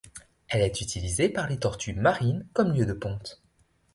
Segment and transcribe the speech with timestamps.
[0.47, 3.39] Elle est utilisée par les tortues marines comme lieu de ponte.